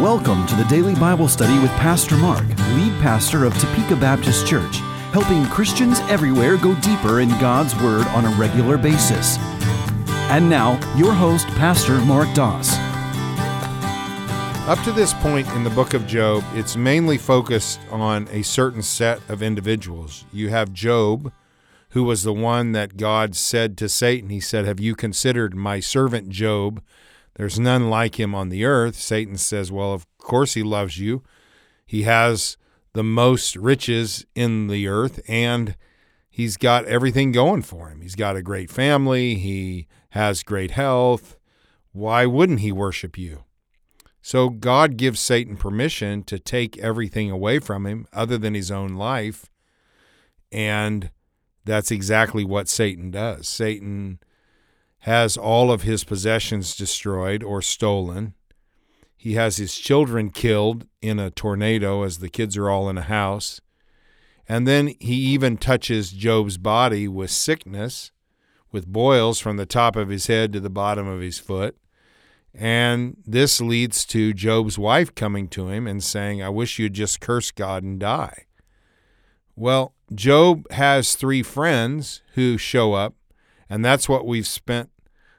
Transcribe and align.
Welcome 0.00 0.46
to 0.46 0.54
the 0.54 0.64
Daily 0.64 0.94
Bible 0.94 1.28
Study 1.28 1.58
with 1.58 1.70
Pastor 1.72 2.16
Mark, 2.16 2.48
lead 2.48 2.98
pastor 3.02 3.44
of 3.44 3.52
Topeka 3.58 3.96
Baptist 3.96 4.46
Church, 4.46 4.76
helping 5.12 5.44
Christians 5.44 6.00
everywhere 6.08 6.56
go 6.56 6.74
deeper 6.76 7.20
in 7.20 7.28
God's 7.38 7.76
Word 7.76 8.06
on 8.06 8.24
a 8.24 8.34
regular 8.36 8.78
basis. 8.78 9.36
And 10.30 10.48
now, 10.48 10.80
your 10.96 11.12
host, 11.12 11.46
Pastor 11.48 12.00
Mark 12.00 12.32
Doss. 12.34 12.78
Up 14.66 14.82
to 14.84 14.92
this 14.92 15.12
point 15.12 15.46
in 15.48 15.64
the 15.64 15.70
book 15.74 15.92
of 15.92 16.06
Job, 16.06 16.44
it's 16.54 16.76
mainly 16.76 17.18
focused 17.18 17.78
on 17.90 18.26
a 18.30 18.40
certain 18.40 18.80
set 18.80 19.20
of 19.28 19.42
individuals. 19.42 20.24
You 20.32 20.48
have 20.48 20.72
Job, 20.72 21.30
who 21.90 22.04
was 22.04 22.22
the 22.22 22.32
one 22.32 22.72
that 22.72 22.96
God 22.96 23.36
said 23.36 23.76
to 23.76 23.88
Satan, 23.90 24.30
He 24.30 24.40
said, 24.40 24.64
Have 24.64 24.80
you 24.80 24.96
considered 24.96 25.54
my 25.54 25.78
servant 25.78 26.30
Job? 26.30 26.82
There's 27.40 27.58
none 27.58 27.88
like 27.88 28.20
him 28.20 28.34
on 28.34 28.50
the 28.50 28.66
earth. 28.66 28.96
Satan 28.96 29.38
says, 29.38 29.72
Well, 29.72 29.94
of 29.94 30.06
course 30.18 30.52
he 30.52 30.62
loves 30.62 30.98
you. 30.98 31.22
He 31.86 32.02
has 32.02 32.58
the 32.92 33.02
most 33.02 33.56
riches 33.56 34.26
in 34.34 34.66
the 34.66 34.86
earth, 34.88 35.22
and 35.26 35.74
he's 36.28 36.58
got 36.58 36.84
everything 36.84 37.32
going 37.32 37.62
for 37.62 37.88
him. 37.88 38.02
He's 38.02 38.14
got 38.14 38.36
a 38.36 38.42
great 38.42 38.70
family, 38.70 39.36
he 39.36 39.86
has 40.10 40.42
great 40.42 40.72
health. 40.72 41.38
Why 41.92 42.26
wouldn't 42.26 42.60
he 42.60 42.72
worship 42.72 43.16
you? 43.16 43.44
So 44.20 44.50
God 44.50 44.98
gives 44.98 45.18
Satan 45.18 45.56
permission 45.56 46.24
to 46.24 46.38
take 46.38 46.76
everything 46.76 47.30
away 47.30 47.58
from 47.58 47.86
him 47.86 48.06
other 48.12 48.36
than 48.36 48.52
his 48.52 48.70
own 48.70 48.96
life. 48.96 49.48
And 50.52 51.10
that's 51.64 51.90
exactly 51.90 52.44
what 52.44 52.68
Satan 52.68 53.10
does. 53.10 53.48
Satan 53.48 54.18
has 55.00 55.36
all 55.36 55.72
of 55.72 55.82
his 55.82 56.04
possessions 56.04 56.76
destroyed 56.76 57.42
or 57.42 57.62
stolen. 57.62 58.34
He 59.16 59.34
has 59.34 59.56
his 59.56 59.74
children 59.74 60.30
killed 60.30 60.86
in 61.00 61.18
a 61.18 61.30
tornado 61.30 62.02
as 62.02 62.18
the 62.18 62.28
kids 62.28 62.56
are 62.56 62.70
all 62.70 62.88
in 62.88 62.98
a 62.98 63.02
house. 63.02 63.60
And 64.48 64.66
then 64.66 64.94
he 64.98 65.14
even 65.14 65.56
touches 65.56 66.10
Job's 66.10 66.58
body 66.58 67.06
with 67.06 67.30
sickness, 67.30 68.12
with 68.72 68.86
boils 68.86 69.38
from 69.38 69.56
the 69.56 69.66
top 69.66 69.96
of 69.96 70.08
his 70.08 70.26
head 70.26 70.52
to 70.52 70.60
the 70.60 70.70
bottom 70.70 71.06
of 71.06 71.20
his 71.20 71.38
foot. 71.38 71.76
And 72.52 73.16
this 73.24 73.60
leads 73.60 74.04
to 74.06 74.34
Job's 74.34 74.78
wife 74.78 75.14
coming 75.14 75.48
to 75.48 75.68
him 75.68 75.86
and 75.86 76.02
saying, 76.02 76.42
I 76.42 76.48
wish 76.48 76.78
you'd 76.78 76.94
just 76.94 77.20
curse 77.20 77.50
God 77.50 77.82
and 77.82 77.98
die. 77.98 78.46
Well, 79.54 79.94
Job 80.12 80.70
has 80.72 81.14
three 81.14 81.42
friends 81.42 82.22
who 82.34 82.58
show 82.58 82.94
up 82.94 83.14
and 83.70 83.84
that's 83.84 84.08
what 84.08 84.26
we've 84.26 84.46
spent 84.46 84.90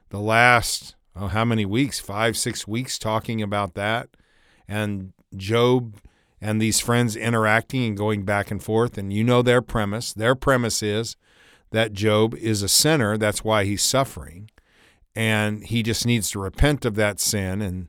the 0.08 0.18
last, 0.18 0.96
oh, 1.14 1.28
how 1.28 1.44
many 1.44 1.66
weeks? 1.66 2.00
Five, 2.00 2.36
six 2.36 2.66
weeks 2.66 2.98
talking 2.98 3.42
about 3.42 3.74
that. 3.74 4.08
And 4.66 5.12
Job 5.36 5.98
and 6.40 6.60
these 6.60 6.80
friends 6.80 7.14
interacting 7.14 7.84
and 7.84 7.96
going 7.96 8.24
back 8.24 8.50
and 8.50 8.62
forth. 8.62 8.96
And 8.96 9.12
you 9.12 9.22
know 9.22 9.42
their 9.42 9.60
premise. 9.60 10.14
Their 10.14 10.34
premise 10.34 10.82
is 10.82 11.16
that 11.70 11.92
Job 11.92 12.34
is 12.34 12.62
a 12.62 12.68
sinner. 12.68 13.18
That's 13.18 13.44
why 13.44 13.64
he's 13.64 13.82
suffering. 13.82 14.50
And 15.14 15.64
he 15.64 15.82
just 15.82 16.06
needs 16.06 16.30
to 16.30 16.38
repent 16.38 16.86
of 16.86 16.94
that 16.94 17.20
sin 17.20 17.60
and 17.60 17.88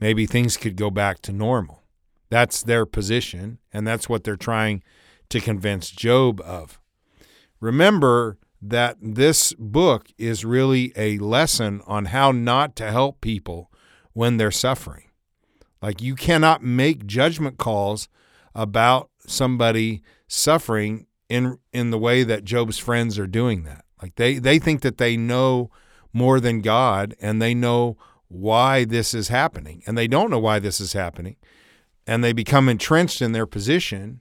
maybe 0.00 0.26
things 0.26 0.56
could 0.56 0.76
go 0.76 0.90
back 0.90 1.22
to 1.22 1.32
normal. 1.32 1.84
That's 2.30 2.64
their 2.64 2.84
position. 2.84 3.58
And 3.72 3.86
that's 3.86 4.08
what 4.08 4.24
they're 4.24 4.36
trying 4.36 4.82
to 5.28 5.40
convince 5.40 5.90
Job 5.90 6.40
of. 6.40 6.80
Remember, 7.60 8.38
that 8.66 8.96
this 9.00 9.52
book 9.58 10.08
is 10.16 10.44
really 10.44 10.92
a 10.96 11.18
lesson 11.18 11.82
on 11.86 12.06
how 12.06 12.32
not 12.32 12.74
to 12.76 12.90
help 12.90 13.20
people 13.20 13.70
when 14.14 14.38
they're 14.38 14.50
suffering. 14.50 15.10
Like 15.82 16.00
you 16.00 16.14
cannot 16.14 16.62
make 16.62 17.06
judgment 17.06 17.58
calls 17.58 18.08
about 18.54 19.10
somebody 19.26 20.02
suffering 20.28 21.06
in 21.28 21.58
in 21.72 21.90
the 21.90 21.98
way 21.98 22.24
that 22.24 22.44
Job's 22.44 22.78
friends 22.78 23.18
are 23.18 23.26
doing 23.26 23.64
that. 23.64 23.84
Like 24.00 24.14
they 24.14 24.38
they 24.38 24.58
think 24.58 24.80
that 24.80 24.96
they 24.96 25.16
know 25.16 25.70
more 26.14 26.40
than 26.40 26.62
God 26.62 27.14
and 27.20 27.42
they 27.42 27.52
know 27.52 27.98
why 28.28 28.86
this 28.86 29.12
is 29.12 29.28
happening 29.28 29.82
and 29.86 29.98
they 29.98 30.08
don't 30.08 30.30
know 30.30 30.38
why 30.38 30.58
this 30.58 30.80
is 30.80 30.94
happening 30.94 31.36
and 32.06 32.24
they 32.24 32.32
become 32.32 32.68
entrenched 32.68 33.20
in 33.20 33.32
their 33.32 33.46
position 33.46 34.20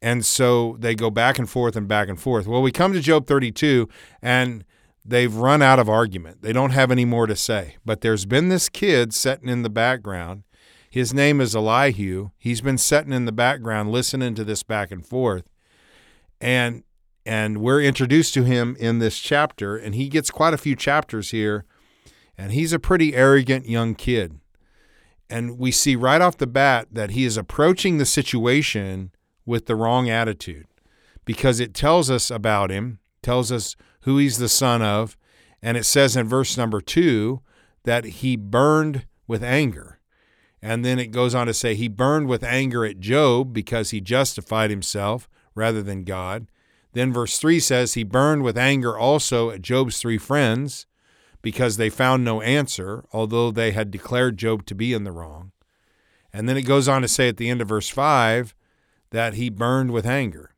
and 0.00 0.24
so 0.24 0.76
they 0.78 0.94
go 0.94 1.10
back 1.10 1.38
and 1.38 1.48
forth 1.48 1.76
and 1.76 1.88
back 1.88 2.08
and 2.08 2.20
forth. 2.20 2.46
Well, 2.46 2.62
we 2.62 2.70
come 2.70 2.92
to 2.92 3.00
Job 3.00 3.26
32 3.26 3.88
and 4.22 4.64
they've 5.04 5.34
run 5.34 5.62
out 5.62 5.78
of 5.78 5.88
argument. 5.88 6.42
They 6.42 6.52
don't 6.52 6.70
have 6.70 6.90
any 6.90 7.04
more 7.04 7.26
to 7.26 7.34
say. 7.34 7.76
But 7.84 8.00
there's 8.00 8.26
been 8.26 8.48
this 8.48 8.68
kid 8.68 9.12
sitting 9.12 9.48
in 9.48 9.62
the 9.62 9.70
background. 9.70 10.44
His 10.90 11.12
name 11.12 11.40
is 11.40 11.56
Elihu. 11.56 12.30
He's 12.38 12.60
been 12.60 12.78
sitting 12.78 13.12
in 13.12 13.24
the 13.24 13.32
background 13.32 13.90
listening 13.90 14.34
to 14.36 14.44
this 14.44 14.62
back 14.62 14.90
and 14.90 15.04
forth. 15.04 15.48
And 16.40 16.84
and 17.26 17.58
we're 17.58 17.82
introduced 17.82 18.32
to 18.34 18.44
him 18.44 18.74
in 18.80 19.00
this 19.00 19.18
chapter 19.18 19.76
and 19.76 19.94
he 19.94 20.08
gets 20.08 20.30
quite 20.30 20.54
a 20.54 20.58
few 20.58 20.74
chapters 20.74 21.30
here 21.30 21.66
and 22.38 22.52
he's 22.52 22.72
a 22.72 22.78
pretty 22.78 23.14
arrogant 23.14 23.68
young 23.68 23.94
kid. 23.94 24.38
And 25.28 25.58
we 25.58 25.70
see 25.70 25.94
right 25.94 26.22
off 26.22 26.38
the 26.38 26.46
bat 26.46 26.88
that 26.90 27.10
he 27.10 27.24
is 27.24 27.36
approaching 27.36 27.98
the 27.98 28.06
situation 28.06 29.10
with 29.48 29.66
the 29.66 29.74
wrong 29.74 30.10
attitude 30.10 30.66
because 31.24 31.58
it 31.58 31.74
tells 31.74 32.10
us 32.10 32.30
about 32.30 32.70
him, 32.70 32.98
tells 33.22 33.50
us 33.50 33.76
who 34.02 34.18
he's 34.18 34.38
the 34.38 34.48
son 34.48 34.82
of, 34.82 35.16
and 35.62 35.76
it 35.76 35.84
says 35.84 36.16
in 36.16 36.28
verse 36.28 36.56
number 36.56 36.80
two 36.80 37.40
that 37.84 38.04
he 38.04 38.36
burned 38.36 39.06
with 39.26 39.42
anger. 39.42 39.98
And 40.60 40.84
then 40.84 40.98
it 40.98 41.12
goes 41.12 41.34
on 41.34 41.46
to 41.46 41.54
say 41.54 41.74
he 41.74 41.88
burned 41.88 42.28
with 42.28 42.44
anger 42.44 42.84
at 42.84 43.00
Job 43.00 43.52
because 43.52 43.90
he 43.90 44.00
justified 44.00 44.70
himself 44.70 45.28
rather 45.54 45.82
than 45.82 46.04
God. 46.04 46.46
Then 46.92 47.12
verse 47.12 47.38
3 47.38 47.58
says 47.60 47.94
he 47.94 48.04
burned 48.04 48.42
with 48.42 48.58
anger 48.58 48.96
also 48.96 49.50
at 49.50 49.62
Job's 49.62 50.00
three 50.00 50.18
friends 50.18 50.86
because 51.42 51.76
they 51.76 51.90
found 51.90 52.24
no 52.24 52.42
answer, 52.42 53.04
although 53.12 53.50
they 53.50 53.70
had 53.70 53.90
declared 53.90 54.36
Job 54.36 54.66
to 54.66 54.74
be 54.74 54.92
in 54.92 55.04
the 55.04 55.12
wrong. 55.12 55.52
And 56.32 56.48
then 56.48 56.56
it 56.56 56.62
goes 56.62 56.88
on 56.88 57.02
to 57.02 57.08
say 57.08 57.28
at 57.28 57.36
the 57.36 57.48
end 57.48 57.62
of 57.62 57.68
verse 57.68 57.88
5 57.88 58.54
that 59.10 59.34
he 59.34 59.50
burned 59.50 59.90
with 59.90 60.06
anger. 60.06 60.50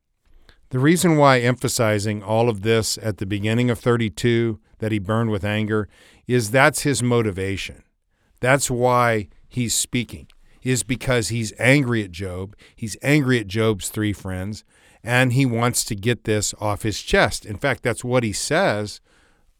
The 0.70 0.78
reason 0.78 1.16
why 1.16 1.40
emphasizing 1.40 2.22
all 2.22 2.48
of 2.48 2.62
this 2.62 2.96
at 3.02 3.18
the 3.18 3.26
beginning 3.26 3.70
of 3.70 3.78
32, 3.80 4.60
that 4.78 4.92
he 4.92 4.98
burned 5.00 5.30
with 5.30 5.44
anger, 5.44 5.88
is 6.28 6.50
that's 6.50 6.82
his 6.82 7.02
motivation. 7.02 7.82
That's 8.38 8.70
why 8.70 9.28
he's 9.48 9.74
speaking, 9.74 10.28
is 10.62 10.84
because 10.84 11.28
he's 11.28 11.52
angry 11.58 12.04
at 12.04 12.12
Job. 12.12 12.54
He's 12.76 12.96
angry 13.02 13.40
at 13.40 13.48
Job's 13.48 13.88
three 13.88 14.12
friends, 14.12 14.64
and 15.02 15.32
he 15.32 15.44
wants 15.44 15.84
to 15.86 15.96
get 15.96 16.24
this 16.24 16.54
off 16.60 16.82
his 16.82 17.02
chest. 17.02 17.44
In 17.44 17.56
fact, 17.56 17.82
that's 17.82 18.04
what 18.04 18.22
he 18.22 18.32
says 18.32 19.00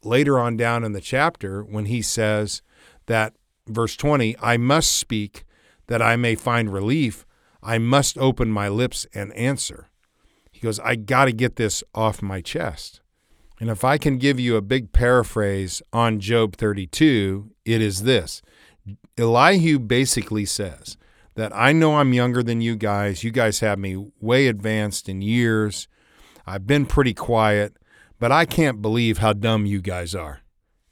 later 0.04 0.38
on 0.38 0.56
down 0.56 0.84
in 0.84 0.92
the 0.92 1.00
chapter 1.00 1.62
when 1.62 1.86
he 1.86 2.02
says 2.02 2.62
that, 3.06 3.34
verse 3.66 3.96
20, 3.96 4.36
I 4.40 4.56
must 4.56 4.92
speak 4.92 5.44
that 5.88 6.00
I 6.00 6.16
may 6.16 6.36
find 6.36 6.72
relief 6.72 7.26
I 7.62 7.78
must 7.78 8.18
open 8.18 8.50
my 8.50 8.68
lips 8.68 9.06
and 9.14 9.32
answer. 9.34 9.88
He 10.50 10.60
goes, 10.60 10.80
I 10.80 10.96
got 10.96 11.26
to 11.26 11.32
get 11.32 11.56
this 11.56 11.82
off 11.94 12.22
my 12.22 12.40
chest. 12.40 13.00
And 13.60 13.68
if 13.68 13.84
I 13.84 13.98
can 13.98 14.16
give 14.18 14.40
you 14.40 14.56
a 14.56 14.62
big 14.62 14.92
paraphrase 14.92 15.82
on 15.92 16.20
Job 16.20 16.56
32, 16.56 17.50
it 17.64 17.82
is 17.82 18.04
this 18.04 18.42
Elihu 19.18 19.78
basically 19.78 20.46
says 20.46 20.96
that 21.34 21.54
I 21.54 21.72
know 21.72 21.96
I'm 21.96 22.12
younger 22.12 22.42
than 22.42 22.60
you 22.60 22.76
guys. 22.76 23.22
You 23.22 23.30
guys 23.30 23.60
have 23.60 23.78
me 23.78 24.10
way 24.20 24.46
advanced 24.46 25.08
in 25.08 25.22
years. 25.22 25.88
I've 26.46 26.66
been 26.66 26.86
pretty 26.86 27.14
quiet, 27.14 27.76
but 28.18 28.32
I 28.32 28.46
can't 28.46 28.82
believe 28.82 29.18
how 29.18 29.34
dumb 29.34 29.66
you 29.66 29.80
guys 29.80 30.14
are. 30.14 30.40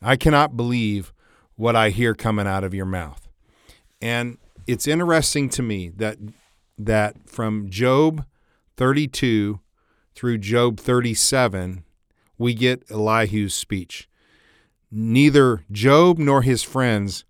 I 0.00 0.16
cannot 0.16 0.56
believe 0.56 1.12
what 1.56 1.74
I 1.74 1.90
hear 1.90 2.14
coming 2.14 2.46
out 2.46 2.64
of 2.64 2.74
your 2.74 2.86
mouth. 2.86 3.28
And 4.00 4.38
it's 4.66 4.86
interesting 4.86 5.48
to 5.50 5.62
me 5.62 5.88
that 5.96 6.18
that 6.78 7.28
from 7.28 7.68
Job 7.68 8.24
32 8.76 9.60
through 10.14 10.38
Job 10.38 10.78
37, 10.78 11.84
we 12.38 12.54
get 12.54 12.88
Elihu's 12.88 13.54
speech. 13.54 14.08
Neither 14.90 15.64
Job 15.70 16.18
nor 16.18 16.42
his 16.42 16.62
friends 16.62 17.24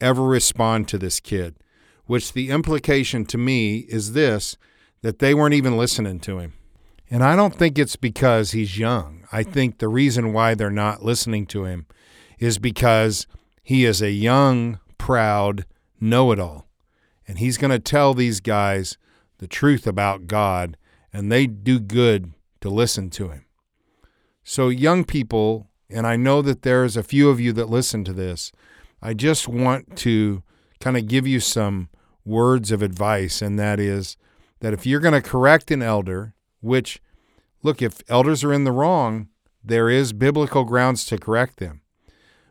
ever 0.00 0.22
respond 0.22 0.86
to 0.88 0.98
this 0.98 1.20
kid, 1.20 1.56
which 2.06 2.32
the 2.32 2.50
implication 2.50 3.24
to 3.26 3.38
me 3.38 3.78
is 3.88 4.12
this 4.12 4.56
that 5.02 5.18
they 5.18 5.34
weren't 5.34 5.54
even 5.54 5.76
listening 5.76 6.20
to 6.20 6.38
him. 6.38 6.54
And 7.10 7.22
I 7.22 7.36
don't 7.36 7.54
think 7.54 7.78
it's 7.78 7.96
because 7.96 8.52
he's 8.52 8.78
young. 8.78 9.26
I 9.30 9.42
think 9.42 9.78
the 9.78 9.88
reason 9.88 10.32
why 10.32 10.54
they're 10.54 10.70
not 10.70 11.04
listening 11.04 11.46
to 11.46 11.64
him 11.64 11.86
is 12.38 12.58
because 12.58 13.26
he 13.62 13.84
is 13.84 14.00
a 14.00 14.10
young, 14.10 14.80
proud 14.98 15.66
know 16.00 16.32
it 16.32 16.38
all 16.38 16.66
and 17.26 17.38
he's 17.38 17.58
going 17.58 17.70
to 17.70 17.78
tell 17.78 18.14
these 18.14 18.40
guys 18.40 18.98
the 19.38 19.46
truth 19.46 19.86
about 19.86 20.26
God, 20.26 20.76
and 21.12 21.30
they 21.30 21.46
do 21.46 21.80
good 21.80 22.32
to 22.60 22.68
listen 22.68 23.10
to 23.10 23.28
him. 23.28 23.44
So, 24.42 24.68
young 24.68 25.04
people, 25.04 25.70
and 25.88 26.06
I 26.06 26.16
know 26.16 26.42
that 26.42 26.62
there's 26.62 26.96
a 26.96 27.02
few 27.02 27.30
of 27.30 27.40
you 27.40 27.52
that 27.54 27.70
listen 27.70 28.04
to 28.04 28.12
this, 28.12 28.52
I 29.00 29.14
just 29.14 29.48
want 29.48 29.96
to 29.98 30.42
kind 30.80 30.96
of 30.96 31.08
give 31.08 31.26
you 31.26 31.40
some 31.40 31.88
words 32.24 32.70
of 32.70 32.82
advice, 32.82 33.42
and 33.42 33.58
that 33.58 33.80
is 33.80 34.16
that 34.60 34.72
if 34.72 34.86
you're 34.86 35.00
going 35.00 35.14
to 35.14 35.20
correct 35.22 35.70
an 35.70 35.82
elder, 35.82 36.34
which, 36.60 37.00
look, 37.62 37.82
if 37.82 38.00
elders 38.08 38.42
are 38.44 38.52
in 38.52 38.64
the 38.64 38.72
wrong, 38.72 39.28
there 39.62 39.88
is 39.88 40.12
biblical 40.12 40.64
grounds 40.64 41.04
to 41.06 41.18
correct 41.18 41.58
them. 41.58 41.82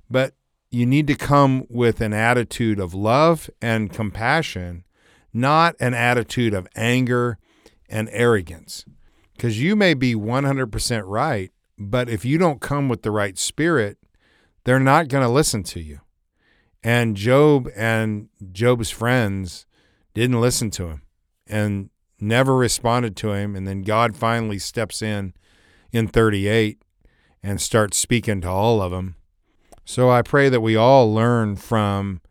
But 0.09 0.33
you 0.73 0.85
need 0.87 1.05
to 1.07 1.15
come 1.15 1.65
with 1.69 2.01
an 2.01 2.13
attitude 2.13 2.79
of 2.79 2.95
love 2.95 3.49
and 3.61 3.93
compassion, 3.93 4.83
not 5.31 5.75
an 5.79 5.93
attitude 5.93 6.53
of 6.53 6.67
anger 6.75 7.37
and 7.87 8.09
arrogance. 8.11 8.83
Because 9.35 9.61
you 9.61 9.75
may 9.75 9.93
be 9.93 10.15
100% 10.15 11.03
right, 11.05 11.51
but 11.77 12.09
if 12.09 12.25
you 12.25 12.37
don't 12.37 12.59
come 12.59 12.89
with 12.89 13.03
the 13.03 13.11
right 13.11 13.37
spirit, 13.37 13.97
they're 14.63 14.79
not 14.79 15.09
going 15.09 15.23
to 15.23 15.29
listen 15.29 15.61
to 15.63 15.79
you. 15.79 15.99
And 16.83 17.15
Job 17.15 17.69
and 17.75 18.29
Job's 18.51 18.89
friends 18.89 19.65
didn't 20.13 20.41
listen 20.41 20.71
to 20.71 20.87
him 20.87 21.01
and 21.45 21.89
never 22.19 22.55
responded 22.55 23.15
to 23.17 23.33
him. 23.33 23.55
And 23.55 23.67
then 23.67 23.83
God 23.83 24.15
finally 24.17 24.59
steps 24.59 25.01
in 25.01 25.33
in 25.91 26.07
38 26.07 26.81
and 27.43 27.61
starts 27.61 27.97
speaking 27.97 28.41
to 28.41 28.49
all 28.49 28.81
of 28.81 28.91
them. 28.91 29.15
So 29.85 30.09
I 30.09 30.21
pray 30.21 30.50
that 30.50 30.62
we 30.62 30.75
all 30.75 31.13
learn 31.13 31.56
from 31.56 32.21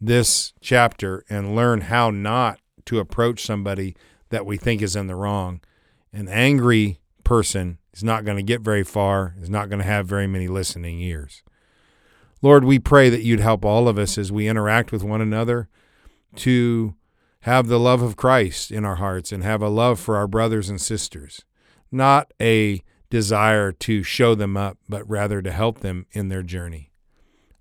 this 0.00 0.52
chapter 0.60 1.24
and 1.28 1.54
learn 1.54 1.82
how 1.82 2.10
not 2.10 2.60
to 2.86 2.98
approach 2.98 3.44
somebody 3.44 3.96
that 4.30 4.46
we 4.46 4.56
think 4.56 4.82
is 4.82 4.96
in 4.96 5.06
the 5.06 5.14
wrong. 5.14 5.60
An 6.12 6.28
angry 6.28 7.00
person 7.22 7.78
is 7.92 8.04
not 8.04 8.24
going 8.24 8.36
to 8.36 8.42
get 8.42 8.60
very 8.60 8.84
far, 8.84 9.34
is 9.40 9.50
not 9.50 9.68
going 9.68 9.78
to 9.78 9.86
have 9.86 10.06
very 10.06 10.26
many 10.26 10.48
listening 10.48 11.00
ears. 11.00 11.42
Lord, 12.42 12.64
we 12.64 12.78
pray 12.78 13.08
that 13.08 13.22
you'd 13.22 13.40
help 13.40 13.64
all 13.64 13.88
of 13.88 13.98
us 13.98 14.18
as 14.18 14.30
we 14.30 14.48
interact 14.48 14.92
with 14.92 15.02
one 15.02 15.20
another 15.20 15.68
to 16.36 16.94
have 17.40 17.68
the 17.68 17.78
love 17.78 18.02
of 18.02 18.16
Christ 18.16 18.70
in 18.70 18.84
our 18.84 18.96
hearts 18.96 19.32
and 19.32 19.42
have 19.42 19.62
a 19.62 19.68
love 19.68 20.00
for 20.00 20.16
our 20.16 20.26
brothers 20.26 20.68
and 20.68 20.80
sisters, 20.80 21.44
not 21.90 22.32
a 22.40 22.82
desire 23.08 23.70
to 23.72 24.02
show 24.02 24.34
them 24.34 24.56
up, 24.56 24.78
but 24.88 25.08
rather 25.08 25.40
to 25.40 25.52
help 25.52 25.80
them 25.80 26.06
in 26.12 26.28
their 26.28 26.42
journey. 26.42 26.90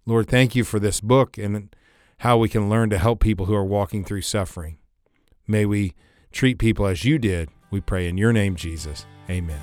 Lord, 0.06 0.28
thank 0.28 0.56
you 0.56 0.64
for 0.64 0.80
this 0.80 1.00
book 1.00 1.38
and 1.38 1.74
how 2.20 2.38
we 2.38 2.50
can 2.50 2.70
learn 2.70 2.90
to 2.90 2.98
help 2.98 3.20
people 3.20 3.46
who 3.46 3.56
are 3.56 3.66
walking 3.66 4.04
through 4.04 4.22
suffering. 4.22 4.78
May 5.48 5.66
we 5.66 5.94
treat 6.32 6.58
people 6.58 6.86
as 6.86 7.06
you 7.06 7.18
did. 7.18 7.50
We 7.72 7.82
pray 7.82 8.08
in 8.08 8.18
your 8.18 8.34
name, 8.34 8.56
Jesus. 8.56 9.06
Amen. 9.30 9.62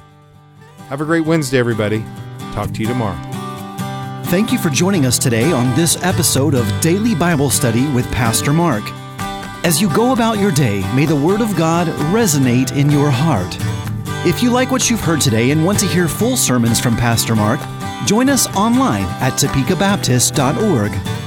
Have 0.89 1.01
a 1.01 1.05
great 1.05 1.25
Wednesday, 1.25 1.59
everybody. 1.59 2.05
Talk 2.53 2.73
to 2.73 2.81
you 2.81 2.89
tomorrow. 2.89 3.19
Thank 4.25 4.53
you 4.53 4.59
for 4.59 4.71
joining 4.71 5.07
us 5.07 5.19
today 5.19 5.53
on 5.53 5.75
this 5.77 6.03
episode 6.03 6.55
of 6.55 6.67
Daily 6.81 7.15
Bible 7.15 7.51
Study 7.51 7.89
with 7.93 8.11
Pastor 8.13 8.53
Mark. 8.53 8.85
As 9.65 9.81
you 9.81 9.93
go 9.95 10.13
about 10.13 10.39
your 10.39 10.53
day, 10.53 10.81
may 10.95 11.05
the 11.05 11.17
Word 11.17 11.41
of 11.41 11.57
God 11.57 11.87
resonate 12.13 12.77
in 12.77 12.91
your 12.91 13.11
heart. 13.11 13.57
If 14.27 14.43
you 14.43 14.51
like 14.51 14.71
what 14.71 14.91
you've 14.91 15.01
heard 15.01 15.23
today 15.23 15.51
and 15.51 15.65
want 15.65 15.79
to 15.79 15.87
hear 15.87 16.07
full 16.07 16.37
sermons 16.37 16.79
from 16.79 16.95
Pastor 16.95 17.35
Mark, 17.35 17.59
join 18.07 18.29
us 18.29 18.55
online 18.55 19.05
at 19.23 19.33
topekabaptist.org 19.33 21.20